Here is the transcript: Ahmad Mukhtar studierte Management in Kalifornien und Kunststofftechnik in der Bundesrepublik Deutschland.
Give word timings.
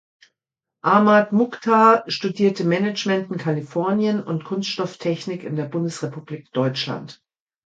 Ahmad 0.81 1.31
Mukhtar 1.31 2.03
studierte 2.07 2.63
Management 2.63 3.29
in 3.31 3.37
Kalifornien 3.37 4.23
und 4.23 4.43
Kunststofftechnik 4.43 5.43
in 5.43 5.55
der 5.55 5.65
Bundesrepublik 5.67 6.51
Deutschland. 6.53 7.21